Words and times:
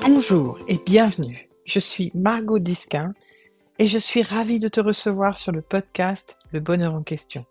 Bonjour 0.00 0.58
et 0.66 0.78
bienvenue. 0.84 1.48
Je 1.64 1.78
suis 1.78 2.10
Margot 2.14 2.58
Disquin 2.58 3.14
et 3.78 3.86
je 3.86 3.98
suis 3.98 4.22
ravie 4.22 4.58
de 4.58 4.66
te 4.66 4.80
recevoir 4.80 5.38
sur 5.38 5.52
le 5.52 5.62
podcast 5.62 6.36
Le 6.50 6.58
Bonheur 6.58 6.94
en 6.94 7.04
question. 7.04 7.46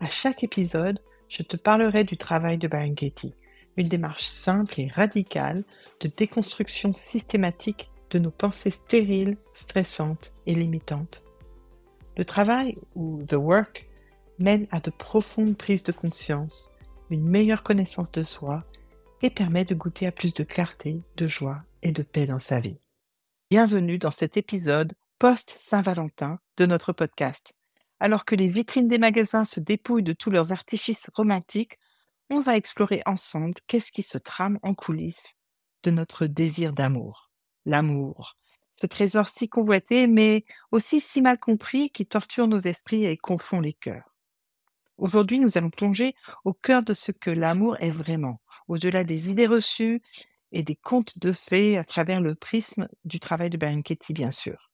À 0.00 0.06
chaque 0.06 0.42
épisode, 0.42 0.98
je 1.28 1.44
te 1.44 1.56
parlerai 1.56 2.02
du 2.02 2.16
travail 2.16 2.58
de 2.58 2.66
Katie, 2.66 3.34
une 3.76 3.88
démarche 3.88 4.24
simple 4.24 4.80
et 4.80 4.88
radicale 4.88 5.62
de 6.00 6.10
déconstruction 6.16 6.92
systématique 6.92 7.88
de 8.10 8.18
nos 8.18 8.32
pensées 8.32 8.72
stériles, 8.72 9.36
stressantes 9.54 10.32
et 10.46 10.56
limitantes. 10.56 11.22
Le 12.16 12.24
travail, 12.24 12.76
ou 12.96 13.22
the 13.22 13.34
work, 13.34 13.88
mène 14.40 14.66
à 14.72 14.80
de 14.80 14.90
profondes 14.90 15.56
prises 15.56 15.84
de 15.84 15.92
conscience, 15.92 16.74
une 17.10 17.26
meilleure 17.26 17.62
connaissance 17.62 18.12
de 18.12 18.22
soi 18.22 18.64
et 19.22 19.30
permet 19.30 19.64
de 19.64 19.74
goûter 19.74 20.06
à 20.06 20.12
plus 20.12 20.34
de 20.34 20.44
clarté, 20.44 21.02
de 21.16 21.26
joie 21.26 21.62
et 21.82 21.92
de 21.92 22.02
paix 22.02 22.26
dans 22.26 22.38
sa 22.38 22.60
vie. 22.60 22.78
Bienvenue 23.50 23.98
dans 23.98 24.10
cet 24.10 24.36
épisode 24.36 24.94
post-Saint-Valentin 25.18 26.38
de 26.58 26.66
notre 26.66 26.92
podcast. 26.92 27.54
Alors 27.98 28.24
que 28.24 28.34
les 28.34 28.48
vitrines 28.48 28.88
des 28.88 28.98
magasins 28.98 29.44
se 29.44 29.58
dépouillent 29.58 30.02
de 30.02 30.12
tous 30.12 30.30
leurs 30.30 30.52
artifices 30.52 31.10
romantiques, 31.14 31.78
on 32.30 32.40
va 32.40 32.56
explorer 32.56 33.02
ensemble 33.06 33.54
qu'est-ce 33.66 33.90
qui 33.90 34.02
se 34.02 34.18
trame 34.18 34.58
en 34.62 34.74
coulisses 34.74 35.34
de 35.82 35.90
notre 35.90 36.26
désir 36.26 36.72
d'amour. 36.72 37.30
L'amour, 37.64 38.36
ce 38.80 38.86
trésor 38.86 39.28
si 39.28 39.48
convoité, 39.48 40.06
mais 40.06 40.44
aussi 40.70 41.00
si 41.00 41.22
mal 41.22 41.38
compris 41.38 41.90
qui 41.90 42.06
torture 42.06 42.46
nos 42.46 42.60
esprits 42.60 43.06
et 43.06 43.16
confond 43.16 43.60
les 43.60 43.72
cœurs. 43.72 44.14
Aujourd'hui, 44.98 45.38
nous 45.38 45.56
allons 45.56 45.70
plonger 45.70 46.14
au 46.44 46.52
cœur 46.52 46.82
de 46.82 46.92
ce 46.92 47.12
que 47.12 47.30
l'amour 47.30 47.76
est 47.80 47.90
vraiment, 47.90 48.40
au-delà 48.66 49.04
des 49.04 49.30
idées 49.30 49.46
reçues 49.46 50.02
et 50.50 50.64
des 50.64 50.74
contes 50.74 51.18
de 51.18 51.32
fées 51.32 51.78
à 51.78 51.84
travers 51.84 52.20
le 52.20 52.34
prisme 52.34 52.88
du 53.04 53.20
travail 53.20 53.48
de 53.48 53.80
Katie, 53.82 54.12
bien 54.12 54.32
sûr. 54.32 54.70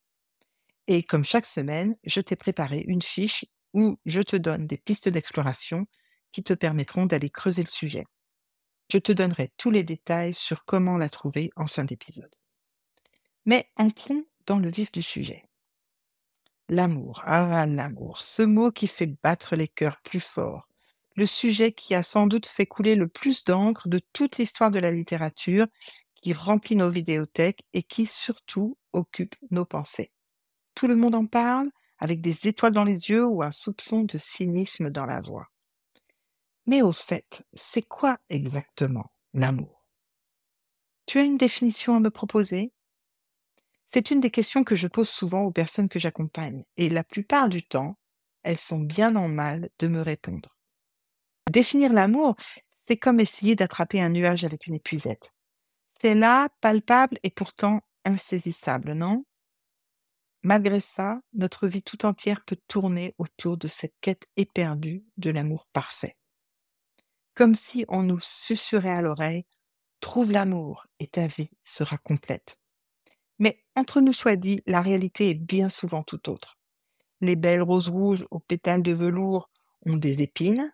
Et 0.86 1.02
comme 1.02 1.24
chaque 1.24 1.46
semaine, 1.46 1.96
je 2.04 2.20
t'ai 2.20 2.36
préparé 2.36 2.84
une 2.86 3.02
fiche 3.02 3.44
où 3.74 3.98
je 4.06 4.20
te 4.20 4.36
donne 4.36 4.66
des 4.66 4.78
pistes 4.78 5.08
d'exploration 5.08 5.86
qui 6.32 6.42
te 6.42 6.54
permettront 6.54 7.06
d'aller 7.06 7.30
creuser 7.30 7.62
le 7.62 7.68
sujet. 7.68 8.04
Je 8.90 8.98
te 8.98 9.12
donnerai 9.12 9.52
tous 9.56 9.70
les 9.70 9.84
détails 9.84 10.34
sur 10.34 10.64
comment 10.64 10.98
la 10.98 11.08
trouver 11.08 11.50
en 11.56 11.66
fin 11.66 11.84
d'épisode. 11.84 12.34
Mais 13.44 13.68
entrons 13.76 14.24
dans 14.46 14.58
le 14.58 14.70
vif 14.70 14.92
du 14.92 15.02
sujet. 15.02 15.44
L'amour, 16.68 17.22
ah 17.24 17.66
l'amour, 17.66 18.18
ce 18.18 18.42
mot 18.42 18.70
qui 18.70 18.86
fait 18.86 19.06
battre 19.22 19.56
les 19.56 19.68
cœurs 19.68 20.00
plus 20.02 20.20
fort, 20.20 20.68
le 21.16 21.26
sujet 21.26 21.72
qui 21.72 21.94
a 21.94 22.02
sans 22.02 22.26
doute 22.26 22.46
fait 22.46 22.66
couler 22.66 22.96
le 22.96 23.08
plus 23.08 23.44
d'encre 23.44 23.88
de 23.88 24.00
toute 24.12 24.38
l'histoire 24.38 24.70
de 24.70 24.78
la 24.78 24.90
littérature, 24.90 25.66
qui 26.16 26.32
remplit 26.32 26.76
nos 26.76 26.88
vidéothèques 26.88 27.64
et 27.74 27.82
qui 27.82 28.06
surtout 28.06 28.78
occupe 28.92 29.36
nos 29.50 29.66
pensées. 29.66 30.10
Tout 30.74 30.86
le 30.88 30.96
monde 30.96 31.14
en 31.14 31.26
parle, 31.26 31.70
avec 31.98 32.20
des 32.20 32.36
étoiles 32.48 32.72
dans 32.72 32.84
les 32.84 33.10
yeux 33.10 33.26
ou 33.26 33.42
un 33.42 33.52
soupçon 33.52 34.04
de 34.04 34.18
cynisme 34.18 34.90
dans 34.90 35.06
la 35.06 35.20
voix. 35.20 35.48
Mais 36.66 36.82
au 36.82 36.92
fait, 36.92 37.42
c'est 37.54 37.80
quoi 37.88 38.18
exactement 38.28 39.10
l'amour? 39.32 39.86
Tu 41.06 41.18
as 41.18 41.22
une 41.22 41.38
définition 41.38 41.96
à 41.96 42.00
me 42.00 42.10
proposer? 42.10 42.70
C'est 43.94 44.10
une 44.10 44.18
des 44.18 44.32
questions 44.32 44.64
que 44.64 44.74
je 44.74 44.88
pose 44.88 45.08
souvent 45.08 45.42
aux 45.42 45.52
personnes 45.52 45.88
que 45.88 46.00
j'accompagne, 46.00 46.64
et 46.76 46.88
la 46.88 47.04
plupart 47.04 47.48
du 47.48 47.62
temps, 47.62 47.96
elles 48.42 48.58
sont 48.58 48.80
bien 48.80 49.14
en 49.14 49.28
mal 49.28 49.70
de 49.78 49.86
me 49.86 50.00
répondre. 50.00 50.56
Définir 51.48 51.92
l'amour, 51.92 52.34
c'est 52.88 52.96
comme 52.96 53.20
essayer 53.20 53.54
d'attraper 53.54 54.02
un 54.02 54.08
nuage 54.08 54.42
avec 54.42 54.66
une 54.66 54.74
épuisette. 54.74 55.32
C'est 56.02 56.16
là, 56.16 56.48
palpable 56.60 57.20
et 57.22 57.30
pourtant 57.30 57.82
insaisissable, 58.04 58.94
non? 58.94 59.24
Malgré 60.42 60.80
ça, 60.80 61.20
notre 61.32 61.68
vie 61.68 61.84
tout 61.84 62.04
entière 62.04 62.44
peut 62.44 62.58
tourner 62.66 63.14
autour 63.18 63.56
de 63.56 63.68
cette 63.68 63.94
quête 64.00 64.26
éperdue 64.36 65.04
de 65.18 65.30
l'amour 65.30 65.68
parfait. 65.72 66.16
Comme 67.34 67.54
si 67.54 67.84
on 67.86 68.02
nous 68.02 68.18
susurrait 68.18 68.90
à 68.90 69.02
l'oreille 69.02 69.46
Trouve 70.00 70.32
l'amour 70.32 70.88
et 70.98 71.06
ta 71.06 71.28
vie 71.28 71.50
sera 71.62 71.96
complète. 71.96 72.58
Mais 73.38 73.62
entre 73.74 74.00
nous 74.00 74.12
soit 74.12 74.36
dit, 74.36 74.62
la 74.66 74.80
réalité 74.80 75.30
est 75.30 75.34
bien 75.34 75.68
souvent 75.68 76.02
tout 76.02 76.30
autre. 76.30 76.58
Les 77.20 77.36
belles 77.36 77.62
roses 77.62 77.88
rouges 77.88 78.26
aux 78.30 78.38
pétales 78.38 78.82
de 78.82 78.92
velours 78.92 79.50
ont 79.86 79.96
des 79.96 80.22
épines, 80.22 80.72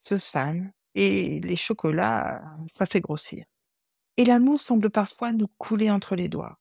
se 0.00 0.18
fanent 0.18 0.72
et 0.94 1.40
les 1.40 1.56
chocolats, 1.56 2.42
ça 2.68 2.86
fait 2.86 3.00
grossir. 3.00 3.44
Et 4.16 4.24
l'amour 4.24 4.60
semble 4.60 4.90
parfois 4.90 5.32
nous 5.32 5.48
couler 5.58 5.90
entre 5.90 6.16
les 6.16 6.28
doigts. 6.28 6.58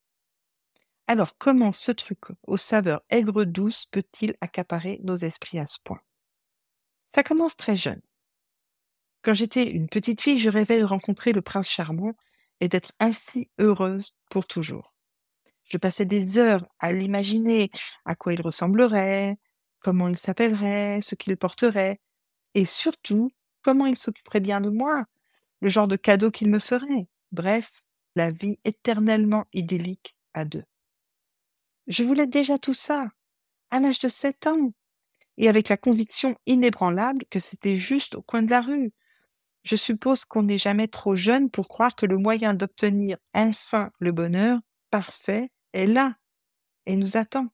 Alors 1.08 1.38
comment 1.38 1.72
ce 1.72 1.92
truc 1.92 2.20
aux 2.44 2.58
saveurs 2.58 3.02
aigres-douces 3.10 3.86
peut-il 3.86 4.36
accaparer 4.42 5.00
nos 5.04 5.16
esprits 5.16 5.60
à 5.60 5.68
ce 5.68 5.78
point? 5.84 6.02
Ça 7.14 7.24
commence 7.24 7.56
très 7.56 7.78
jeune. 7.78 8.02
Quand 9.22 9.34
j'étais 9.34 9.70
une 9.70 9.88
petite 9.88 10.22
fille, 10.22 10.38
je 10.38 10.50
rêvais 10.50 10.80
de 10.80 10.84
rencontrer 10.84 11.32
le 11.32 11.42
prince 11.42 11.70
charmant 11.70 12.14
et 12.60 12.68
d'être 12.68 12.92
ainsi 13.00 13.50
heureuse 13.60 14.16
pour 14.30 14.48
toujours. 14.48 14.95
Je 15.66 15.78
passais 15.78 16.06
des 16.06 16.38
heures 16.38 16.66
à 16.80 16.92
l'imaginer, 16.92 17.72
à 18.06 18.16
quoi 18.16 18.34
il 18.34 18.42
ressemblerait, 18.42 19.38
comment 19.80 20.08
il 20.08 20.18
s'appellerait, 20.18 21.00
ce 21.02 21.16
qu'il 21.16 21.36
porterait, 21.38 22.00
et 22.54 22.66
surtout, 22.66 23.32
comment 23.62 23.86
il 23.86 23.98
s'occuperait 23.98 24.40
bien 24.40 24.62
de 24.62 24.70
moi, 24.70 25.06
le 25.62 25.70
genre 25.70 25.88
de 25.88 25.96
cadeau 25.96 26.32
qu'il 26.32 26.50
me 26.50 26.60
ferait. 26.60 27.08
Bref, 27.32 27.72
la 28.16 28.32
vie 28.32 28.60
éternellement 28.64 29.46
idyllique 29.54 30.16
à 30.34 30.46
deux. 30.46 30.64
Je 31.88 32.04
voulais 32.04 32.28
déjà 32.28 32.58
tout 32.58 32.74
ça, 32.74 33.10
à 33.72 33.80
l'âge 33.80 34.00
de 34.00 34.08
sept 34.08 34.48
ans, 34.48 34.72
et 35.38 35.50
avec 35.50 35.70
la 35.70 35.78
conviction 35.78 36.38
inébranlable 36.46 37.26
que 37.30 37.40
c'était 37.40 37.76
juste 37.76 38.16
au 38.16 38.22
coin 38.22 38.42
de 38.42 38.50
la 38.50 38.62
rue. 38.62 38.94
Je 39.64 39.76
suppose 39.76 40.26
qu'on 40.26 40.44
n'est 40.44 40.58
jamais 40.58 40.88
trop 40.88 41.16
jeune 41.16 41.50
pour 41.50 41.68
croire 41.68 41.96
que 41.96 42.06
le 42.06 42.18
moyen 42.18 42.54
d'obtenir 42.54 43.18
enfin 43.34 43.92
le 44.00 44.12
bonheur 44.12 44.60
parfait 44.92 45.50
est 45.76 45.88
là 45.88 46.16
et 46.86 46.96
nous 46.96 47.18
attend. 47.18 47.50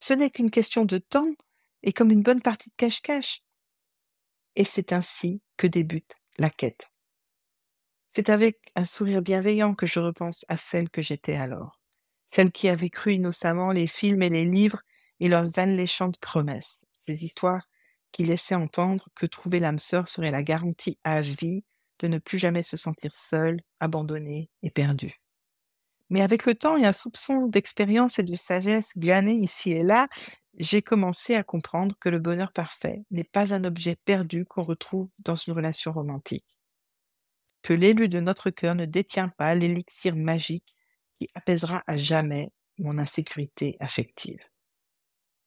Ce 0.00 0.12
n'est 0.12 0.30
qu'une 0.30 0.50
question 0.50 0.84
de 0.84 0.98
temps 0.98 1.32
et 1.82 1.92
comme 1.92 2.10
une 2.10 2.22
bonne 2.22 2.42
partie 2.42 2.70
de 2.70 2.74
cache-cache 2.76 3.42
et 4.56 4.64
c'est 4.64 4.92
ainsi 4.92 5.40
que 5.56 5.66
débute 5.66 6.14
la 6.38 6.50
quête. 6.50 6.90
C'est 8.10 8.28
avec 8.28 8.58
un 8.76 8.84
sourire 8.84 9.22
bienveillant 9.22 9.74
que 9.74 9.86
je 9.86 10.00
repense 10.00 10.44
à 10.48 10.56
celle 10.56 10.90
que 10.90 11.00
j'étais 11.00 11.36
alors, 11.36 11.80
celle 12.28 12.52
qui 12.52 12.68
avait 12.68 12.90
cru 12.90 13.14
innocemment 13.14 13.72
les 13.72 13.86
films 13.86 14.22
et 14.22 14.28
les 14.28 14.44
livres 14.44 14.82
et 15.20 15.28
leurs 15.28 15.58
alléchantes 15.58 16.18
promesses, 16.18 16.84
ces 17.06 17.24
histoires 17.24 17.68
qui 18.10 18.24
laissaient 18.24 18.54
entendre 18.54 19.08
que 19.14 19.24
trouver 19.24 19.60
l'âme 19.60 19.78
sœur 19.78 20.08
serait 20.08 20.30
la 20.30 20.42
garantie 20.42 20.98
à 21.04 21.22
vie 21.22 21.64
de 22.00 22.08
ne 22.08 22.18
plus 22.18 22.38
jamais 22.38 22.62
se 22.62 22.76
sentir 22.76 23.14
seule, 23.14 23.60
abandonnée 23.80 24.50
et 24.62 24.70
perdue. 24.70 25.21
Mais 26.12 26.20
avec 26.20 26.44
le 26.44 26.54
temps 26.54 26.76
et 26.76 26.84
un 26.84 26.92
soupçon 26.92 27.46
d'expérience 27.46 28.18
et 28.18 28.22
de 28.22 28.34
sagesse 28.34 28.98
glanée 28.98 29.32
ici 29.32 29.72
et 29.72 29.82
là, 29.82 30.08
j'ai 30.58 30.82
commencé 30.82 31.34
à 31.36 31.42
comprendre 31.42 31.96
que 31.98 32.10
le 32.10 32.18
bonheur 32.18 32.52
parfait 32.52 33.02
n'est 33.10 33.24
pas 33.24 33.54
un 33.54 33.64
objet 33.64 33.96
perdu 34.04 34.44
qu'on 34.44 34.62
retrouve 34.62 35.08
dans 35.24 35.36
une 35.36 35.54
relation 35.54 35.90
romantique. 35.90 36.44
Que 37.62 37.72
l'élu 37.72 38.10
de 38.10 38.20
notre 38.20 38.50
cœur 38.50 38.74
ne 38.74 38.84
détient 38.84 39.30
pas 39.30 39.54
l'élixir 39.54 40.14
magique 40.14 40.76
qui 41.18 41.30
apaisera 41.34 41.82
à 41.86 41.96
jamais 41.96 42.52
mon 42.76 42.98
insécurité 42.98 43.78
affective. 43.80 44.44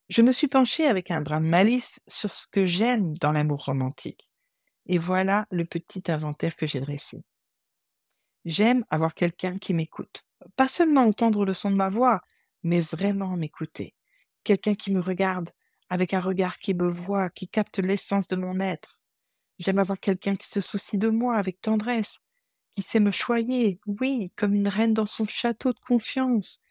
Je 0.10 0.24
me 0.24 0.32
suis 0.32 0.48
penchée 0.48 0.88
avec 0.88 1.12
un 1.12 1.22
brin 1.22 1.42
de 1.42 1.48
malice 1.48 2.00
sur 2.08 2.32
ce 2.32 2.48
que 2.48 2.66
j'aime 2.66 3.16
dans 3.18 3.32
l'amour 3.32 3.66
romantique. 3.66 4.32
Et 4.88 4.98
voilà 4.98 5.46
le 5.52 5.66
petit 5.66 6.12
inventaire 6.12 6.56
que 6.56 6.66
j'ai 6.66 6.80
dressé. 6.80 7.24
J'aime 8.46 8.86
avoir 8.90 9.14
quelqu'un 9.14 9.58
qui 9.58 9.74
m'écoute. 9.74 10.24
Pas 10.56 10.68
seulement 10.68 11.04
entendre 11.04 11.46
le 11.46 11.54
son 11.54 11.72
de 11.72 11.76
ma 11.76 11.90
voix, 11.90 12.22
mais 12.64 12.80
vraiment 12.80 13.36
m'écouter 13.36 13.96
quelqu'un 14.46 14.76
qui 14.76 14.94
me 14.94 15.02
regarde 15.02 15.50
avec 15.90 16.14
un 16.14 16.22
regard 16.22 16.60
qui 16.60 16.74
me 16.74 16.88
voit, 16.90 17.30
qui 17.30 17.50
capte 17.50 17.80
l'essence 17.80 18.30
de 18.30 18.38
mon 18.38 18.62
être. 18.62 19.00
J'aime 19.60 19.80
avoir 19.80 20.00
quelqu'un 20.00 20.36
qui 20.38 20.48
se 20.48 20.62
soucie 20.62 20.98
de 20.98 21.10
moi 21.10 21.36
avec 21.36 21.60
tendresse, 21.62 22.20
qui 22.76 22.82
sait 22.82 23.00
me 23.00 23.12
choyer, 23.12 23.80
oui, 23.86 24.32
comme 24.36 24.54
une 24.54 24.68
reine 24.68 24.94
dans 24.94 25.06
son 25.06 25.26
château 25.28 25.74
de 25.74 25.80
confiance, 25.80 26.62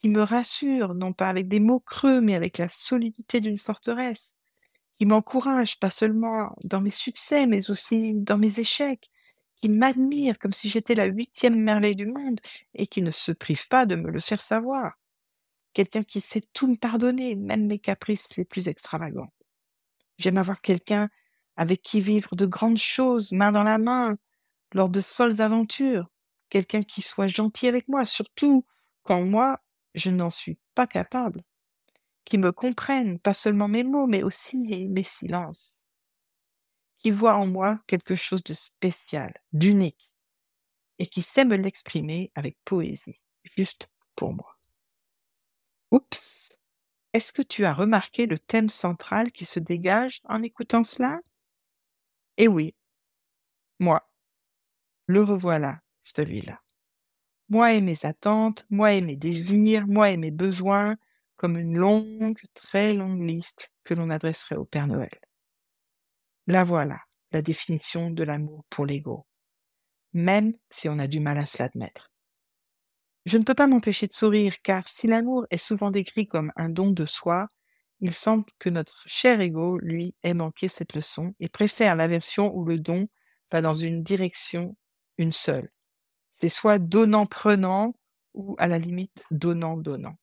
qui 0.00 0.08
me 0.08 0.22
rassure, 0.22 0.94
non 0.94 1.12
pas 1.12 1.28
avec 1.28 1.48
des 1.48 1.60
mots 1.60 1.80
creux, 1.80 2.20
mais 2.20 2.34
avec 2.34 2.58
la 2.58 2.68
solidité 2.68 3.40
d'une 3.40 3.58
forteresse, 3.58 4.36
qui 4.98 5.06
m'encourage 5.06 5.78
pas 5.80 5.90
seulement 5.90 6.54
dans 6.64 6.80
mes 6.80 6.90
succès, 6.90 7.46
mais 7.46 7.70
aussi 7.70 8.14
dans 8.14 8.38
mes 8.38 8.60
échecs, 8.60 9.10
qui 9.64 9.70
m'admire 9.70 10.38
comme 10.38 10.52
si 10.52 10.68
j'étais 10.68 10.94
la 10.94 11.06
huitième 11.06 11.56
merveille 11.56 11.96
du 11.96 12.04
monde, 12.04 12.38
et 12.74 12.86
qui 12.86 13.00
ne 13.00 13.10
se 13.10 13.32
prive 13.32 13.66
pas 13.68 13.86
de 13.86 13.96
me 13.96 14.10
le 14.10 14.20
faire 14.20 14.42
savoir. 14.42 14.92
Quelqu'un 15.72 16.02
qui 16.02 16.20
sait 16.20 16.42
tout 16.52 16.66
me 16.66 16.76
pardonner, 16.76 17.34
même 17.34 17.66
mes 17.66 17.78
caprices 17.78 18.36
les 18.36 18.44
plus 18.44 18.68
extravagants. 18.68 19.32
J'aime 20.18 20.36
avoir 20.36 20.60
quelqu'un 20.60 21.08
avec 21.56 21.80
qui 21.80 22.02
vivre 22.02 22.36
de 22.36 22.44
grandes 22.44 22.76
choses 22.76 23.32
main 23.32 23.52
dans 23.52 23.62
la 23.62 23.78
main, 23.78 24.18
lors 24.74 24.90
de 24.90 25.00
folles 25.00 25.40
aventures, 25.40 26.10
quelqu'un 26.50 26.82
qui 26.82 27.00
soit 27.00 27.26
gentil 27.26 27.66
avec 27.66 27.88
moi, 27.88 28.04
surtout 28.04 28.66
quand 29.02 29.22
moi, 29.22 29.62
je 29.94 30.10
n'en 30.10 30.28
suis 30.28 30.58
pas 30.74 30.86
capable, 30.86 31.42
qui 32.26 32.36
me 32.36 32.52
comprenne, 32.52 33.18
pas 33.18 33.32
seulement 33.32 33.68
mes 33.68 33.82
mots, 33.82 34.06
mais 34.06 34.24
aussi 34.24 34.88
mes 34.90 35.04
silences, 35.04 35.78
qui 37.04 37.10
voit 37.10 37.34
en 37.34 37.46
moi 37.46 37.78
quelque 37.86 38.14
chose 38.14 38.42
de 38.44 38.54
spécial, 38.54 39.34
d'unique, 39.52 40.10
et 40.98 41.06
qui 41.06 41.20
sait 41.20 41.44
me 41.44 41.54
l'exprimer 41.54 42.32
avec 42.34 42.56
poésie, 42.64 43.20
juste 43.42 43.90
pour 44.16 44.32
moi. 44.32 44.56
Oups 45.90 46.56
Est-ce 47.12 47.34
que 47.34 47.42
tu 47.42 47.66
as 47.66 47.74
remarqué 47.74 48.24
le 48.24 48.38
thème 48.38 48.70
central 48.70 49.32
qui 49.32 49.44
se 49.44 49.60
dégage 49.60 50.22
en 50.24 50.42
écoutant 50.42 50.82
cela? 50.82 51.20
Eh 52.38 52.48
oui, 52.48 52.74
moi. 53.78 54.10
Le 55.04 55.22
revoilà, 55.22 55.82
celui-là. 56.00 56.62
Moi 57.50 57.74
et 57.74 57.82
mes 57.82 58.06
attentes, 58.06 58.64
moi 58.70 58.94
et 58.94 59.02
mes 59.02 59.16
désirs, 59.16 59.86
moi 59.86 60.08
et 60.08 60.16
mes 60.16 60.30
besoins, 60.30 60.96
comme 61.36 61.58
une 61.58 61.76
longue, 61.76 62.40
très 62.54 62.94
longue 62.94 63.20
liste 63.20 63.74
que 63.84 63.92
l'on 63.92 64.08
adresserait 64.08 64.56
au 64.56 64.64
Père 64.64 64.86
Noël. 64.86 65.23
La 66.46 66.62
voilà, 66.62 67.00
la 67.32 67.40
définition 67.40 68.10
de 68.10 68.22
l'amour 68.22 68.64
pour 68.68 68.84
l'ego, 68.84 69.26
même 70.12 70.52
si 70.70 70.90
on 70.90 70.98
a 70.98 71.06
du 71.06 71.20
mal 71.20 71.38
à 71.38 71.46
se 71.46 71.62
l'admettre. 71.62 72.10
Je 73.24 73.38
ne 73.38 73.44
peux 73.44 73.54
pas 73.54 73.66
m'empêcher 73.66 74.06
de 74.06 74.12
sourire, 74.12 74.60
car 74.62 74.86
si 74.86 75.06
l'amour 75.06 75.46
est 75.50 75.56
souvent 75.56 75.90
décrit 75.90 76.26
comme 76.26 76.52
un 76.56 76.68
don 76.68 76.90
de 76.90 77.06
soi, 77.06 77.48
il 78.00 78.12
semble 78.12 78.44
que 78.58 78.68
notre 78.68 79.02
cher 79.06 79.40
ego, 79.40 79.78
lui, 79.78 80.14
ait 80.22 80.34
manqué 80.34 80.68
cette 80.68 80.94
leçon 80.94 81.34
et 81.40 81.48
préfère 81.48 81.96
la 81.96 82.08
version 82.08 82.54
où 82.54 82.66
le 82.66 82.78
don 82.78 83.08
va 83.50 83.62
dans 83.62 83.72
une 83.72 84.02
direction, 84.02 84.76
une 85.16 85.32
seule. 85.32 85.70
C'est 86.34 86.50
soit 86.50 86.78
donnant-prenant 86.78 87.94
ou 88.34 88.56
à 88.58 88.68
la 88.68 88.78
limite 88.78 89.24
donnant-donnant. 89.30 90.16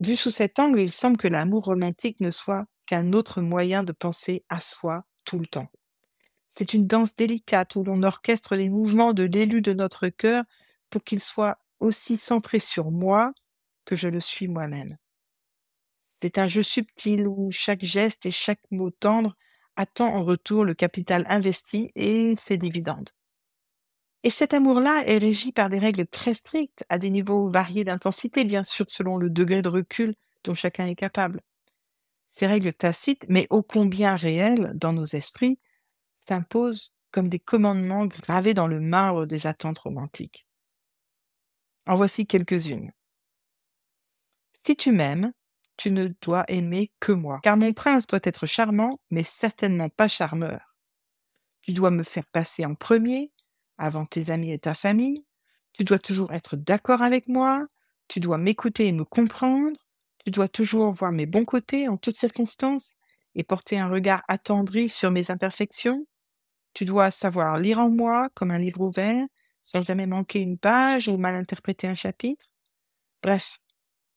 Vu 0.00 0.16
sous 0.16 0.30
cet 0.30 0.58
angle, 0.58 0.80
il 0.80 0.92
semble 0.92 1.18
que 1.18 1.28
l'amour 1.28 1.64
romantique 1.64 2.20
ne 2.20 2.30
soit 2.30 2.64
qu'un 2.86 3.12
autre 3.12 3.42
moyen 3.42 3.82
de 3.82 3.92
penser 3.92 4.44
à 4.48 4.60
soi 4.60 5.04
le 5.36 5.46
temps. 5.46 5.68
C'est 6.50 6.72
une 6.72 6.86
danse 6.86 7.14
délicate 7.14 7.76
où 7.76 7.84
l'on 7.84 8.02
orchestre 8.02 8.56
les 8.56 8.68
mouvements 8.70 9.12
de 9.12 9.24
l'élu 9.24 9.60
de 9.60 9.72
notre 9.72 10.08
cœur 10.08 10.44
pour 10.90 11.04
qu'il 11.04 11.20
soit 11.20 11.58
aussi 11.80 12.16
centré 12.16 12.58
sur 12.58 12.90
moi 12.90 13.32
que 13.84 13.96
je 13.96 14.08
le 14.08 14.20
suis 14.20 14.48
moi-même. 14.48 14.96
C'est 16.22 16.38
un 16.38 16.48
jeu 16.48 16.62
subtil 16.62 17.28
où 17.28 17.50
chaque 17.50 17.84
geste 17.84 18.26
et 18.26 18.30
chaque 18.30 18.62
mot 18.70 18.90
tendre 18.90 19.36
attend 19.76 20.12
en 20.14 20.24
retour 20.24 20.64
le 20.64 20.74
capital 20.74 21.24
investi 21.28 21.92
et 21.94 22.34
ses 22.36 22.58
dividendes. 22.58 23.10
Et 24.24 24.30
cet 24.30 24.52
amour-là 24.52 25.04
est 25.06 25.18
régi 25.18 25.52
par 25.52 25.68
des 25.68 25.78
règles 25.78 26.06
très 26.06 26.34
strictes, 26.34 26.84
à 26.88 26.98
des 26.98 27.10
niveaux 27.10 27.48
variés 27.48 27.84
d'intensité, 27.84 28.42
bien 28.44 28.64
sûr, 28.64 28.86
selon 28.88 29.16
le 29.16 29.30
degré 29.30 29.62
de 29.62 29.68
recul 29.68 30.14
dont 30.42 30.54
chacun 30.54 30.86
est 30.86 30.96
capable. 30.96 31.40
Ces 32.30 32.46
règles 32.46 32.72
tacites, 32.72 33.24
mais 33.28 33.46
ô 33.50 33.62
combien 33.62 34.16
réelles 34.16 34.72
dans 34.74 34.92
nos 34.92 35.04
esprits, 35.04 35.58
s'imposent 36.26 36.92
comme 37.10 37.28
des 37.28 37.38
commandements 37.38 38.06
gravés 38.06 38.54
dans 38.54 38.66
le 38.66 38.80
marbre 38.80 39.26
des 39.26 39.46
attentes 39.46 39.78
romantiques. 39.78 40.46
En 41.86 41.96
voici 41.96 42.26
quelques-unes. 42.26 42.92
Si 44.66 44.76
tu 44.76 44.92
m'aimes, 44.92 45.32
tu 45.78 45.90
ne 45.90 46.08
dois 46.20 46.44
aimer 46.48 46.92
que 47.00 47.12
moi, 47.12 47.40
car 47.42 47.56
mon 47.56 47.72
prince 47.72 48.06
doit 48.06 48.20
être 48.24 48.44
charmant, 48.44 49.00
mais 49.10 49.24
certainement 49.24 49.88
pas 49.88 50.08
charmeur. 50.08 50.76
Tu 51.62 51.72
dois 51.72 51.90
me 51.90 52.02
faire 52.02 52.26
passer 52.26 52.66
en 52.66 52.74
premier, 52.74 53.32
avant 53.78 54.04
tes 54.04 54.30
amis 54.30 54.52
et 54.52 54.58
ta 54.58 54.74
famille, 54.74 55.24
tu 55.72 55.84
dois 55.84 55.98
toujours 55.98 56.32
être 56.32 56.56
d'accord 56.56 57.02
avec 57.02 57.28
moi, 57.28 57.66
tu 58.08 58.20
dois 58.20 58.38
m'écouter 58.38 58.88
et 58.88 58.92
me 58.92 59.04
comprendre, 59.04 59.78
tu 60.28 60.32
dois 60.32 60.48
toujours 60.48 60.92
voir 60.92 61.10
mes 61.10 61.24
bons 61.24 61.46
côtés 61.46 61.88
en 61.88 61.96
toutes 61.96 62.18
circonstances 62.18 62.96
et 63.34 63.44
porter 63.44 63.78
un 63.78 63.88
regard 63.88 64.22
attendri 64.28 64.90
sur 64.90 65.10
mes 65.10 65.30
imperfections, 65.30 66.06
tu 66.74 66.84
dois 66.84 67.10
savoir 67.10 67.56
lire 67.56 67.78
en 67.78 67.88
moi 67.88 68.28
comme 68.34 68.50
un 68.50 68.58
livre 68.58 68.82
ouvert, 68.82 69.24
sans 69.62 69.80
jamais 69.80 70.06
manquer 70.06 70.40
une 70.40 70.58
page 70.58 71.08
ou 71.08 71.16
mal 71.16 71.34
interpréter 71.34 71.88
un 71.88 71.94
chapitre. 71.94 72.44
Bref, 73.22 73.58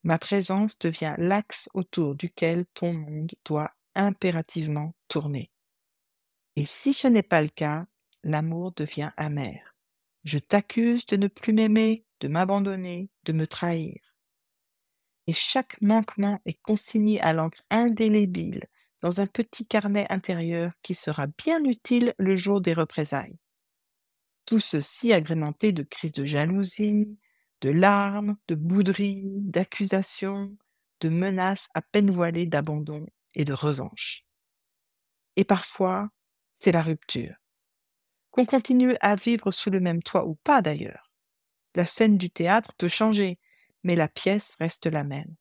ma 0.04 0.18
présence 0.18 0.78
devient 0.80 1.16
l'axe 1.18 1.70
autour 1.74 2.16
duquel 2.16 2.66
ton 2.74 2.92
monde 2.92 3.32
doit 3.46 3.72
impérativement 3.96 4.94
tourner. 5.08 5.50
Et 6.58 6.66
si 6.66 6.94
ce 6.94 7.08
n'est 7.08 7.24
pas 7.24 7.42
le 7.42 7.48
cas, 7.48 7.86
l'amour 8.22 8.74
devient 8.74 9.12
amer. 9.16 9.78
Je 10.26 10.40
t'accuse 10.40 11.06
de 11.06 11.16
ne 11.16 11.30
plus 11.30 11.54
m'aimer, 11.54 12.04
de 12.20 12.28
m'abandonner, 12.28 13.10
de 13.24 13.32
me 13.32 13.48
trahir. 13.48 14.11
Et 15.32 15.34
chaque 15.34 15.82
manquement 15.82 16.42
est 16.46 16.62
consigné 16.62 17.22
à 17.22 17.32
l'encre 17.32 17.64
indélébile 17.70 18.66
dans 19.02 19.22
un 19.22 19.28
petit 19.28 19.66
carnet 19.66 20.06
intérieur 20.10 20.74
qui 20.82 20.94
sera 20.94 21.28
bien 21.28 21.64
utile 21.64 22.14
le 22.18 22.36
jour 22.36 22.60
des 22.60 22.74
représailles. 22.74 23.40
Tout 24.46 24.60
ceci 24.60 25.14
agrémenté 25.14 25.72
de 25.72 25.84
crises 25.84 26.12
de 26.12 26.26
jalousie, 26.26 27.18
de 27.62 27.70
larmes, 27.70 28.36
de 28.50 28.56
bouderies, 28.56 29.24
d'accusations, 29.24 30.54
de 31.00 31.08
menaces 31.08 31.70
à 31.76 31.82
peine 31.82 32.12
voilées 32.12 32.46
d'abandon 32.46 33.06
et 33.34 33.46
de 33.46 33.54
revanche. 33.54 34.26
Et 35.38 35.46
parfois, 35.46 36.10
c'est 36.60 36.74
la 36.74 36.82
rupture. 36.82 37.36
Qu'on 38.32 38.44
continue 38.44 38.98
à 39.00 39.16
vivre 39.16 39.52
sous 39.52 39.70
le 39.70 39.80
même 39.80 40.04
toit 40.04 40.28
ou 40.28 40.36
pas 40.44 40.62
d'ailleurs. 40.62 41.10
La 41.74 41.86
scène 41.86 42.18
du 42.18 42.30
théâtre 42.30 42.74
peut 42.78 42.90
changer, 42.90 43.40
mais 43.84 43.96
la 43.96 44.08
pièce 44.08 44.56
reste 44.60 44.88
la 44.88 45.04
même. 45.04 45.36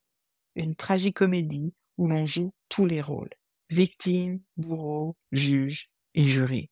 Une 0.54 0.74
tragicomédie 0.74 1.74
où 1.96 2.08
l'on 2.08 2.26
joue 2.26 2.52
tous 2.68 2.86
les 2.86 3.00
rôles. 3.00 3.34
Victime, 3.68 4.40
bourreau, 4.56 5.16
juge 5.32 5.90
et 6.14 6.24
jury. 6.24 6.70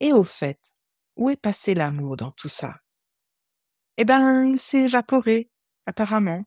Et 0.00 0.12
au 0.12 0.24
fait, 0.24 0.60
où 1.16 1.30
est 1.30 1.36
passé 1.36 1.74
l'amour 1.74 2.16
dans 2.16 2.30
tout 2.30 2.48
ça? 2.48 2.80
Eh 3.96 4.04
ben, 4.04 4.44
il 4.44 4.60
s'est 4.60 4.84
évaporé, 4.84 5.50
apparemment, 5.86 6.42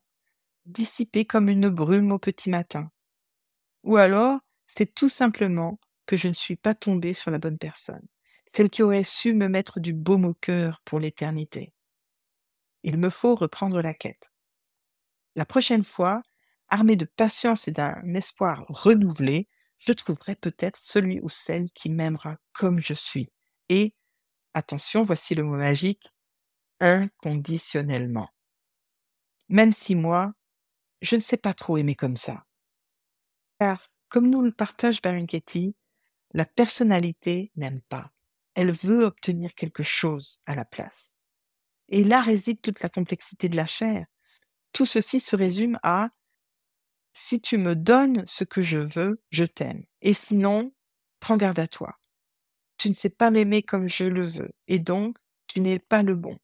dissipé 0.64 1.24
comme 1.24 1.48
une 1.48 1.68
brume 1.68 2.12
au 2.12 2.18
petit 2.18 2.50
matin. 2.50 2.90
Ou 3.84 3.96
alors, 3.96 4.40
c'est 4.66 4.94
tout 4.94 5.08
simplement 5.08 5.78
que 6.06 6.16
je 6.16 6.28
ne 6.28 6.34
suis 6.34 6.56
pas 6.56 6.74
tombée 6.74 7.14
sur 7.14 7.30
la 7.30 7.38
bonne 7.38 7.58
personne, 7.58 8.06
celle 8.54 8.70
qui 8.70 8.82
aurait 8.82 9.04
su 9.04 9.32
me 9.32 9.48
mettre 9.48 9.80
du 9.80 9.92
baume 9.92 10.24
au 10.24 10.34
cœur 10.34 10.80
pour 10.84 10.98
l'éternité. 10.98 11.72
Il 12.86 12.98
me 12.98 13.10
faut 13.10 13.34
reprendre 13.34 13.82
la 13.82 13.94
quête. 13.94 14.30
La 15.34 15.44
prochaine 15.44 15.84
fois, 15.84 16.22
armé 16.68 16.94
de 16.94 17.04
patience 17.04 17.66
et 17.66 17.72
d'un 17.72 18.00
espoir 18.14 18.64
renouvelé, 18.68 19.48
je 19.78 19.92
trouverai 19.92 20.36
peut-être 20.36 20.76
celui 20.78 21.20
ou 21.20 21.28
celle 21.28 21.68
qui 21.72 21.90
m'aimera 21.90 22.36
comme 22.52 22.80
je 22.80 22.94
suis 22.94 23.32
et 23.68 23.92
attention, 24.54 25.02
voici 25.02 25.34
le 25.34 25.42
mot 25.42 25.56
magique, 25.56 26.14
inconditionnellement. 26.78 28.28
Même 29.48 29.72
si 29.72 29.96
moi, 29.96 30.32
je 31.02 31.16
ne 31.16 31.20
sais 31.20 31.36
pas 31.36 31.54
trop 31.54 31.78
aimer 31.78 31.96
comme 31.96 32.16
ça. 32.16 32.46
Car, 33.58 33.84
comme 34.08 34.30
nous 34.30 34.42
le 34.42 34.52
partage 34.52 35.02
Baron 35.02 35.26
Katie, 35.26 35.74
la 36.34 36.44
personnalité 36.44 37.50
n'aime 37.56 37.82
pas. 37.82 38.12
Elle 38.54 38.70
veut 38.70 39.02
obtenir 39.02 39.56
quelque 39.56 39.82
chose 39.82 40.38
à 40.46 40.54
la 40.54 40.64
place. 40.64 41.16
Et 41.88 42.04
là 42.04 42.20
réside 42.20 42.60
toute 42.60 42.80
la 42.82 42.88
complexité 42.88 43.48
de 43.48 43.56
la 43.56 43.66
chair. 43.66 44.06
Tout 44.72 44.86
ceci 44.86 45.20
se 45.20 45.36
résume 45.36 45.78
à 45.82 46.10
si 47.12 47.40
tu 47.40 47.56
me 47.56 47.74
donnes 47.74 48.24
ce 48.26 48.44
que 48.44 48.60
je 48.60 48.78
veux, 48.78 49.22
je 49.30 49.44
t'aime. 49.44 49.84
Et 50.02 50.12
sinon, 50.12 50.72
prends 51.20 51.36
garde 51.36 51.58
à 51.58 51.66
toi 51.66 51.98
tu 52.78 52.88
ne 52.90 52.94
sais 52.94 53.10
pas 53.10 53.30
m'aimer 53.30 53.62
comme 53.62 53.88
je 53.88 54.04
le 54.04 54.24
veux, 54.24 54.50
et 54.68 54.78
donc 54.78 55.16
tu 55.46 55.60
n'es 55.60 55.78
pas 55.78 56.02
le 56.02 56.14
bon. 56.14 56.38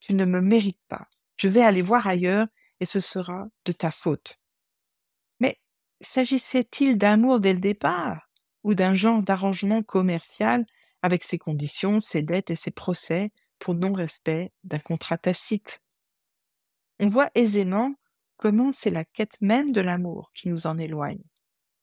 Tu 0.00 0.14
ne 0.14 0.24
me 0.24 0.40
mérites 0.40 0.80
pas. 0.88 1.08
Je 1.36 1.48
vais 1.48 1.62
aller 1.62 1.82
voir 1.82 2.06
ailleurs, 2.06 2.46
et 2.80 2.86
ce 2.86 3.00
sera 3.00 3.46
de 3.64 3.72
ta 3.72 3.90
faute. 3.90 4.38
Mais 5.38 5.60
s'agissait-il 6.00 6.98
d'amour 6.98 7.40
dès 7.40 7.52
le 7.52 7.60
départ, 7.60 8.28
ou 8.64 8.74
d'un 8.74 8.94
genre 8.94 9.22
d'arrangement 9.22 9.82
commercial 9.82 10.66
avec 11.02 11.24
ses 11.24 11.38
conditions, 11.38 12.00
ses 12.00 12.22
dettes 12.22 12.50
et 12.50 12.56
ses 12.56 12.70
procès 12.70 13.30
pour 13.62 13.74
non-respect 13.74 14.52
d'un 14.64 14.80
contrat 14.80 15.18
tacite 15.18 15.80
On 16.98 17.08
voit 17.08 17.30
aisément 17.36 17.94
comment 18.36 18.72
c'est 18.72 18.90
la 18.90 19.04
quête 19.04 19.40
même 19.40 19.70
de 19.70 19.80
l'amour 19.80 20.32
qui 20.34 20.48
nous 20.48 20.66
en 20.66 20.78
éloigne, 20.78 21.22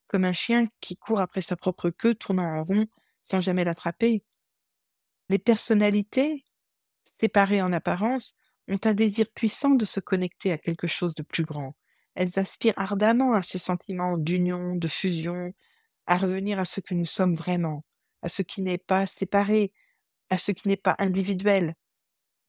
comme 0.06 0.26
un 0.26 0.34
chien 0.34 0.68
qui 0.82 0.98
court 0.98 1.20
après 1.20 1.40
sa 1.40 1.56
propre 1.56 1.88
queue 1.88 2.14
tournant 2.14 2.58
en 2.58 2.64
rond 2.64 2.86
sans 3.22 3.40
jamais 3.40 3.64
l'attraper. 3.64 4.22
Les 5.30 5.38
personnalités, 5.38 6.44
séparées 7.18 7.62
en 7.62 7.72
apparence, 7.72 8.34
ont 8.68 8.80
un 8.84 8.92
désir 8.92 9.24
puissant 9.34 9.70
de 9.70 9.86
se 9.86 10.00
connecter 10.00 10.52
à 10.52 10.58
quelque 10.58 10.86
chose 10.86 11.14
de 11.14 11.22
plus 11.22 11.44
grand. 11.44 11.72
Elles 12.14 12.38
aspirent 12.38 12.78
ardemment 12.78 13.32
à 13.32 13.42
ce 13.42 13.56
sentiment 13.56 14.18
d'union, 14.18 14.76
de 14.76 14.86
fusion, 14.86 15.54
à 16.06 16.18
revenir 16.18 16.58
à 16.58 16.66
ce 16.66 16.80
que 16.80 16.92
nous 16.92 17.06
sommes 17.06 17.36
vraiment, 17.36 17.80
à 18.20 18.28
ce 18.28 18.42
qui 18.42 18.60
n'est 18.60 18.76
pas 18.76 19.06
séparé, 19.06 19.72
à 20.30 20.38
ce 20.38 20.52
qui 20.52 20.68
n'est 20.68 20.76
pas 20.76 20.96
individuel, 20.98 21.74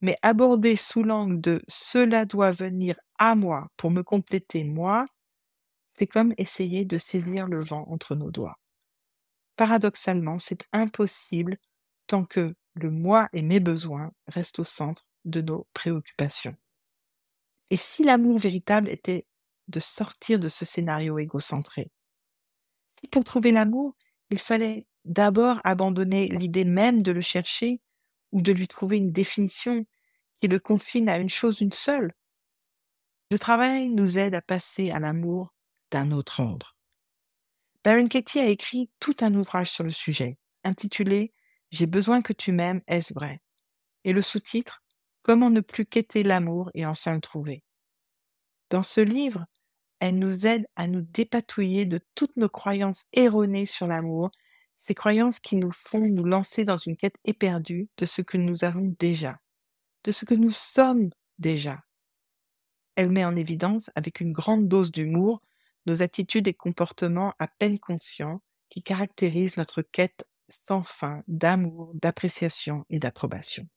mais 0.02 0.18
abordé 0.22 0.76
sous 0.76 1.04
l'angle 1.04 1.40
de 1.42 1.62
cela 1.68 2.26
doit 2.26 2.52
venir 2.52 2.96
à 3.18 3.36
moi 3.36 3.68
pour 3.78 3.92
me 3.92 4.04
compléter 4.04 4.64
moi, 4.64 5.06
c'est 5.94 6.08
comme 6.08 6.34
essayer 6.38 6.86
de 6.86 6.98
saisir 6.98 7.48
le 7.48 7.60
vent 7.62 7.86
entre 7.90 8.16
nos 8.16 8.32
doigts. 8.32 8.58
Paradoxalement, 9.56 10.40
c'est 10.40 10.64
impossible 10.72 11.58
tant 12.08 12.26
que 12.26 12.56
le 12.74 12.90
moi 12.90 13.30
et 13.34 13.42
mes 13.42 13.60
besoins 13.60 14.12
restent 14.28 14.60
au 14.60 14.64
centre 14.64 15.06
de 15.26 15.42
nos 15.42 15.68
préoccupations. 15.74 16.56
Et 17.70 17.78
si 17.78 18.04
l'amour 18.04 18.40
véritable 18.40 18.90
était 18.90 19.28
de 19.68 19.80
sortir 19.80 20.40
de 20.40 20.50
ce 20.50 20.66
scénario 20.66 21.20
égocentré? 21.20 21.92
Si 23.00 23.08
pour 23.08 23.24
trouver 23.24 23.52
l'amour, 23.52 23.96
il 24.30 24.40
fallait 24.40 24.88
d'abord 25.06 25.60
abandonner 25.64 26.28
l'idée 26.28 26.66
même 26.66 27.04
de 27.04 27.12
le 27.12 27.22
chercher 27.22 27.82
ou 28.32 28.42
de 28.42 28.52
lui 28.52 28.68
trouver 28.68 28.98
une 28.98 29.12
définition 29.12 29.86
qui 30.40 30.48
le 30.48 30.60
confine 30.60 31.10
à 31.10 31.18
une 31.18 31.30
chose 31.30 31.62
une 31.62 31.72
seule. 31.72 32.14
Le 33.30 33.40
travail 33.40 33.90
nous 33.90 34.18
aide 34.18 34.36
à 34.36 34.42
passer 34.42 34.92
à 34.92 35.00
l'amour 35.00 35.54
d'un 35.92 36.12
autre 36.12 36.42
ordre. 36.42 36.76
Baron 37.84 38.08
Katie 38.08 38.40
a 38.40 38.48
écrit 38.48 38.90
tout 39.00 39.16
un 39.22 39.34
ouvrage 39.34 39.72
sur 39.72 39.84
le 39.84 39.92
sujet, 39.92 40.38
intitulé 40.64 41.34
J'ai 41.72 41.86
besoin 41.86 42.22
que 42.22 42.34
tu 42.34 42.52
m'aimes, 42.52 42.82
est-ce 42.88 43.14
vrai? 43.14 43.42
Et 44.04 44.14
le 44.14 44.22
sous-titre 44.22 44.84
Comment 45.24 45.50
ne 45.50 45.62
plus 45.62 45.86
quêter 45.86 46.24
l'amour 46.24 46.72
et 46.74 46.86
enfin 46.86 47.14
le 47.14 47.22
trouver? 47.22 47.64
Dans 48.70 48.84
ce 48.84 49.02
livre, 49.02 49.46
elle 50.00 50.18
nous 50.18 50.48
aide 50.48 50.68
à 50.76 50.88
nous 50.88 51.02
dépatouiller 51.02 51.86
de 51.86 52.00
toutes 52.16 52.36
nos 52.38 52.50
croyances 52.50 53.06
erronées 53.14 53.68
sur 53.68 53.86
l'amour, 53.86 54.32
ces 54.82 54.94
croyances 54.94 55.40
qui 55.40 55.56
nous 55.56 55.72
font 55.72 56.08
nous 56.08 56.26
lancer 56.26 56.66
dans 56.66 56.78
une 56.78 56.98
quête 56.98 57.16
éperdue 57.24 57.90
de 57.98 58.06
ce 58.06 58.22
que 58.22 58.38
nous 58.38 58.64
avons 58.64 58.96
déjà, 59.00 59.40
de 60.04 60.12
ce 60.12 60.26
que 60.26 60.34
nous 60.34 60.52
sommes 60.52 61.10
déjà. 61.40 61.84
Elle 62.96 63.10
met 63.10 63.26
en 63.26 63.36
évidence, 63.36 63.90
avec 63.96 64.20
une 64.20 64.34
grande 64.34 64.68
dose 64.68 64.92
d'humour, 64.92 65.42
nos 65.86 66.02
attitudes 66.02 66.48
et 66.48 66.54
comportements 66.54 67.34
à 67.40 67.48
peine 67.48 67.80
conscients 67.80 68.42
qui 68.70 68.84
caractérisent 68.84 69.58
notre 69.58 69.82
quête 69.82 70.26
sans 70.50 70.84
fin 70.84 71.24
d'amour, 71.28 71.92
d'appréciation 71.96 72.86
et 72.90 73.00
d'approbation 73.00 73.68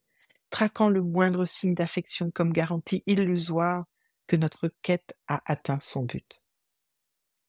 traquant 0.49 0.87
le 0.87 1.01
moindre 1.01 1.43
signe 1.43 1.75
d'affection 1.75 2.31
comme 2.31 2.53
garantie 2.53 3.03
illusoire 3.07 3.83
que 4.25 4.37
notre 4.37 4.71
quête 4.81 5.13
a 5.27 5.41
atteint 5.45 5.81
son 5.81 6.03
but. 6.03 6.41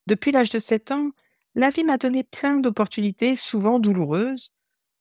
Depuis 0.09 0.33
l'âge 0.33 0.51
de 0.51 0.59
sept 0.59 0.91
ans, 0.91 1.11
la 1.57 1.71
vie 1.71 1.85
m'a 1.85 1.97
donné 1.97 2.23
plein 2.23 2.61
d'opportunités, 2.61 3.35
souvent 3.35 3.79
douloureuses, 3.79 4.53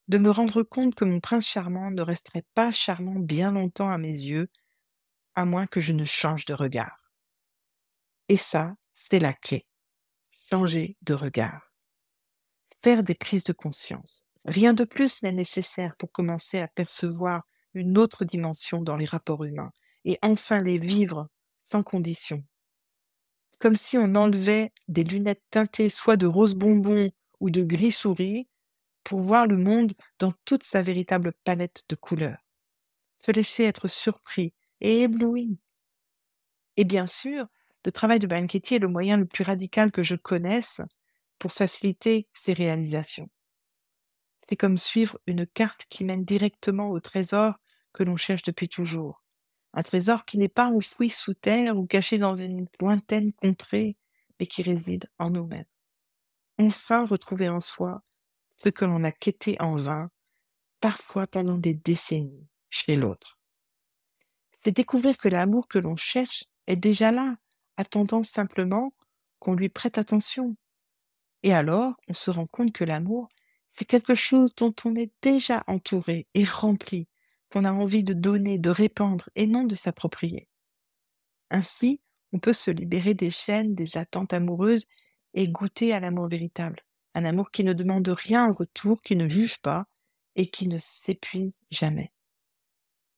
de 0.08 0.16
me 0.16 0.30
rendre 0.30 0.62
compte 0.62 0.94
que 0.94 1.04
mon 1.04 1.20
prince 1.20 1.46
charmant 1.46 1.90
ne 1.90 2.00
resterait 2.00 2.46
pas 2.54 2.72
charmant 2.72 3.20
bien 3.20 3.52
longtemps 3.52 3.90
à 3.90 3.98
mes 3.98 4.08
yeux, 4.08 4.48
à 5.34 5.44
moins 5.44 5.66
que 5.66 5.80
je 5.80 5.92
ne 5.92 6.04
change 6.04 6.46
de 6.46 6.54
regard. 6.54 7.12
Et 8.30 8.38
ça, 8.38 8.74
c'est 8.94 9.18
la 9.18 9.34
clé. 9.34 9.66
Changer 10.48 10.96
de 11.02 11.12
regard. 11.12 11.74
Faire 12.82 13.02
des 13.02 13.14
prises 13.14 13.44
de 13.44 13.52
conscience. 13.52 14.24
Rien 14.46 14.72
de 14.72 14.84
plus 14.84 15.22
n'est 15.22 15.32
nécessaire 15.32 15.94
pour 15.96 16.10
commencer 16.10 16.60
à 16.60 16.68
percevoir 16.68 17.42
une 17.74 17.98
autre 17.98 18.24
dimension 18.24 18.80
dans 18.80 18.96
les 18.96 19.04
rapports 19.04 19.44
humains 19.44 19.72
et 20.06 20.18
enfin 20.22 20.62
les 20.62 20.78
vivre 20.78 21.28
sans 21.64 21.82
condition. 21.82 22.42
Comme 23.58 23.74
si 23.74 23.96
on 23.96 24.14
enlevait 24.14 24.72
des 24.88 25.04
lunettes 25.04 25.42
teintées 25.50 25.90
soit 25.90 26.16
de 26.16 26.26
rose 26.26 26.54
bonbon 26.54 27.10
ou 27.40 27.50
de 27.50 27.62
gris 27.62 27.92
souris 27.92 28.48
pour 29.04 29.20
voir 29.20 29.46
le 29.46 29.56
monde 29.56 29.94
dans 30.18 30.32
toute 30.44 30.64
sa 30.64 30.82
véritable 30.82 31.32
palette 31.44 31.84
de 31.88 31.94
couleurs. 31.94 32.44
Se 33.24 33.30
laisser 33.30 33.64
être 33.64 33.88
surpris 33.88 34.52
et 34.80 35.02
ébloui. 35.02 35.58
Et 36.76 36.84
bien 36.84 37.06
sûr, 37.06 37.46
le 37.84 37.92
travail 37.92 38.18
de 38.18 38.26
Banketti 38.26 38.74
est 38.74 38.80
le 38.80 38.88
moyen 38.88 39.16
le 39.16 39.26
plus 39.26 39.44
radical 39.44 39.92
que 39.92 40.02
je 40.02 40.16
connaisse 40.16 40.80
pour 41.38 41.52
faciliter 41.52 42.28
ces 42.34 42.52
réalisations. 42.52 43.30
C'est 44.48 44.56
comme 44.56 44.78
suivre 44.78 45.18
une 45.26 45.46
carte 45.46 45.86
qui 45.88 46.04
mène 46.04 46.24
directement 46.24 46.90
au 46.90 47.00
trésor 47.00 47.54
que 47.92 48.02
l'on 48.02 48.16
cherche 48.16 48.42
depuis 48.42 48.68
toujours. 48.68 49.22
Un 49.76 49.82
trésor 49.82 50.24
qui 50.24 50.38
n'est 50.38 50.48
pas 50.48 50.68
enfoui 50.68 51.10
sous 51.10 51.34
terre 51.34 51.76
ou 51.76 51.86
caché 51.86 52.16
dans 52.16 52.34
une 52.34 52.66
lointaine 52.80 53.34
contrée, 53.34 53.96
mais 54.40 54.46
qui 54.46 54.62
réside 54.62 55.08
en 55.18 55.28
nous-mêmes. 55.28 55.66
Enfin 56.58 57.04
retrouver 57.04 57.50
en 57.50 57.60
soi 57.60 58.02
ce 58.56 58.70
que 58.70 58.86
l'on 58.86 59.04
a 59.04 59.12
quêté 59.12 59.60
en 59.60 59.76
vain, 59.76 60.10
parfois 60.80 61.26
pendant 61.26 61.58
des 61.58 61.74
décennies, 61.74 62.48
chez 62.70 62.96
l'autre. 62.96 63.38
C'est 64.64 64.72
découvrir 64.72 65.18
que 65.18 65.28
l'amour 65.28 65.68
que 65.68 65.78
l'on 65.78 65.94
cherche 65.94 66.44
est 66.66 66.76
déjà 66.76 67.12
là, 67.12 67.36
attendant 67.76 68.24
simplement 68.24 68.94
qu'on 69.40 69.54
lui 69.54 69.68
prête 69.68 69.98
attention. 69.98 70.56
Et 71.42 71.52
alors, 71.52 71.92
on 72.08 72.14
se 72.14 72.30
rend 72.30 72.46
compte 72.46 72.72
que 72.72 72.84
l'amour, 72.84 73.28
c'est 73.70 73.84
quelque 73.84 74.14
chose 74.14 74.54
dont 74.54 74.74
on 74.86 74.94
est 74.94 75.12
déjà 75.20 75.62
entouré 75.66 76.26
et 76.32 76.44
rempli, 76.44 77.08
qu'on 77.56 77.64
a 77.64 77.72
envie 77.72 78.04
de 78.04 78.12
donner, 78.12 78.58
de 78.58 78.68
répandre 78.68 79.30
et 79.34 79.46
non 79.46 79.64
de 79.64 79.74
s'approprier. 79.74 80.46
Ainsi, 81.48 82.02
on 82.34 82.38
peut 82.38 82.52
se 82.52 82.70
libérer 82.70 83.14
des 83.14 83.30
chaînes, 83.30 83.74
des 83.74 83.96
attentes 83.96 84.34
amoureuses 84.34 84.84
et 85.32 85.48
goûter 85.48 85.94
à 85.94 86.00
l'amour 86.00 86.28
véritable. 86.28 86.84
Un 87.14 87.24
amour 87.24 87.50
qui 87.50 87.64
ne 87.64 87.72
demande 87.72 88.06
rien 88.08 88.44
en 88.44 88.52
retour, 88.52 89.00
qui 89.00 89.16
ne 89.16 89.26
juge 89.26 89.56
pas 89.62 89.86
et 90.34 90.50
qui 90.50 90.68
ne 90.68 90.76
s'épuise 90.76 91.54
jamais. 91.70 92.12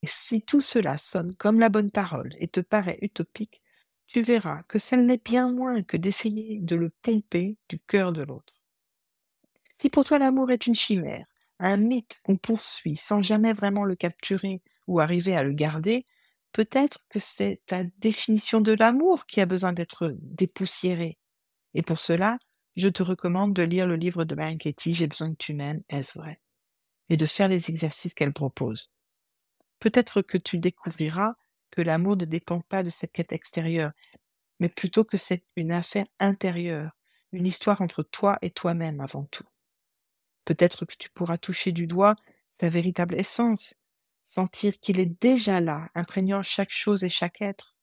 Et 0.03 0.07
si 0.07 0.41
tout 0.41 0.61
cela 0.61 0.99
sonne 0.99 1.35
comme 1.35 1.59
la 1.59 1.69
bonne 1.69 1.91
parole 1.91 2.31
et 2.39 2.47
te 2.47 2.61
paraît 2.61 3.01
utopique, 3.03 3.61
tu 4.07 4.23
verras 4.23 4.63
que 4.69 4.79
ce 4.79 4.95
n'est 4.95 5.19
bien 5.19 5.51
moins 5.51 5.83
que 5.83 5.97
d'essayer 5.97 6.61
de 6.61 6.77
le 6.77 6.91
pomper 7.03 7.57
du 7.69 7.81
cœur 7.81 8.13
de 8.13 8.23
l'autre. 8.23 8.55
Si 9.83 9.91
pour 9.91 10.05
toi 10.05 10.21
l'amour 10.21 10.53
est 10.53 10.69
une 10.69 10.77
chimère, 10.77 11.27
un 11.59 11.77
mythe 11.77 12.21
qu'on 12.25 12.37
poursuit 12.37 12.97
sans 12.97 13.23
jamais 13.23 13.53
vraiment 13.53 13.85
le 13.85 13.97
capturer 13.97 14.63
ou 14.87 15.01
arriver 15.01 15.37
à 15.37 15.43
le 15.43 15.53
garder, 15.53 16.05
peut-être 16.53 17.05
que 17.09 17.21
c'est 17.21 17.61
ta 17.67 17.85
définition 17.99 18.61
de 18.61 18.73
l'amour 18.73 19.27
qui 19.27 19.41
a 19.41 19.47
besoin 19.47 19.73
d'être 19.73 20.15
dépoussiérée. 20.21 21.19
Et 21.75 21.83
pour 21.83 21.99
cela, 21.99 22.39
je 22.77 22.89
te 22.89 23.03
recommande 23.03 23.55
de 23.55 23.63
lire 23.63 23.87
le 23.87 23.97
livre 23.97 24.25
de 24.25 24.35
Marianne 24.35 24.59
Katie, 24.59 24.95
J'ai 24.95 25.07
besoin 25.07 25.31
que 25.33 25.39
tu 25.39 25.55
m'aimes, 25.55 25.83
est-ce 25.89 26.19
vrai? 26.19 26.41
Et 27.09 27.17
de 27.17 27.27
faire 27.27 27.49
les 27.49 27.71
exercices 27.71 28.15
qu'elle 28.15 28.33
propose. 28.33 28.91
Peut-être 29.81 30.23
que 30.23 30.39
tu 30.39 30.59
découvriras 30.59 31.35
que 31.71 31.83
l'amour 31.83 32.17
ne 32.17 32.25
dépend 32.25 32.61
pas 32.61 32.83
de 32.83 32.91
cette 32.91 33.13
quête 33.13 33.33
extérieure, 33.33 33.93
mais 34.61 34.69
plutôt 34.69 35.05
que 35.05 35.17
c'est 35.17 35.45
une 35.57 35.73
affaire 35.73 36.07
intérieure, 36.21 36.93
une 37.33 37.47
histoire 37.47 37.81
entre 37.81 38.03
toi 38.03 38.39
et 38.43 38.51
toi-même 38.51 39.01
avant 39.01 39.25
tout. 39.25 39.45
Peut-être 40.49 40.87
que 40.87 40.95
tu 40.99 41.11
pourras 41.11 41.37
toucher 41.37 41.73
du 41.73 41.87
doigt 41.87 42.17
sa 42.59 42.71
véritable 42.71 43.21
essence, 43.21 43.75
sentir 44.25 44.81
qu'il 44.81 44.99
est 44.99 45.21
déjà 45.21 45.61
là, 45.61 45.91
imprégnant 45.95 46.43
chaque 46.43 46.71
chose 46.71 47.05
et 47.05 47.11
chaque 47.11 47.43
être, 47.43 47.77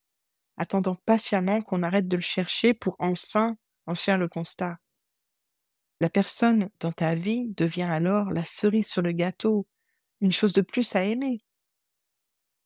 attendant 0.57 0.95
patiemment 0.95 1.61
qu'on 1.61 1.83
arrête 1.83 2.07
de 2.07 2.15
le 2.15 2.23
chercher 2.23 2.73
pour 2.73 2.95
enfin 2.97 3.55
en 3.85 3.93
faire 3.93 4.17
le 4.17 4.27
constat. 4.27 4.79
La 5.99 6.09
personne 6.09 6.71
dans 6.79 6.91
ta 6.91 7.13
vie 7.13 7.53
devient 7.55 7.83
alors 7.83 8.31
la 8.31 8.45
cerise 8.45 8.87
sur 8.87 9.03
le 9.03 9.11
gâteau, 9.11 9.67
une 10.19 10.31
chose 10.31 10.53
de 10.53 10.61
plus 10.61 10.95
à 10.95 11.03
aimer. 11.03 11.41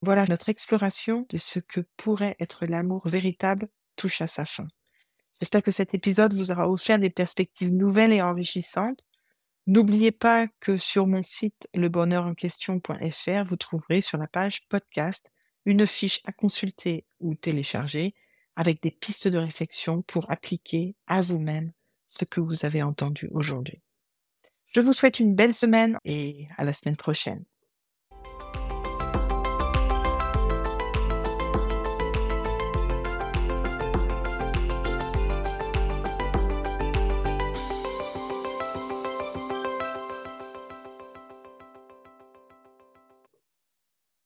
Voilà, 0.02 0.24
notre 0.28 0.48
exploration 0.48 1.26
de 1.28 1.38
ce 1.38 1.60
que 1.60 1.82
pourrait 1.98 2.38
être 2.40 2.66
l'amour 2.66 3.06
véritable 3.06 3.68
touche 3.98 4.22
à 4.22 4.28
sa 4.28 4.46
fin. 4.46 4.70
J'espère 5.42 5.62
que 5.62 5.72
cet 5.72 5.94
épisode 5.94 6.34
vous 6.34 6.52
aura 6.52 6.70
offert 6.70 7.00
des 7.00 7.10
perspectives 7.10 7.74
nouvelles 7.74 8.14
et 8.14 8.22
enrichissantes 8.22 9.06
N'oubliez 9.68 10.12
pas 10.12 10.48
que 10.60 10.78
sur 10.78 11.06
mon 11.06 11.24
site 11.24 11.68
lebonheurenquestion.fr, 11.76 13.44
vous 13.46 13.56
trouverez 13.56 14.02
sur 14.02 14.18
la 14.18 14.28
page 14.28 14.68
podcast 14.68 15.32
une 15.66 15.86
fiche 15.86 16.22
à 16.26 16.32
consulter 16.32 17.06
ou 17.20 17.36
télécharger 17.36 18.16
avec 18.56 18.82
des 18.82 18.92
pistes 18.92 19.28
de 19.28 19.38
réflexion 19.38 20.02
pour 20.02 20.30
appliquer 20.32 20.96
à 21.08 21.22
vous-même 21.22 21.72
ce 22.10 22.26
que 22.26 22.40
vous 22.42 22.66
avez 22.66 22.82
entendu 22.82 23.30
aujourd'hui. 23.32 23.82
Je 24.74 24.82
vous 24.82 24.94
souhaite 24.94 25.20
une 25.20 25.36
belle 25.36 25.54
semaine 25.54 25.98
et 26.04 26.48
à 26.58 26.64
la 26.64 26.74
semaine 26.74 26.98
prochaine. 26.98 27.46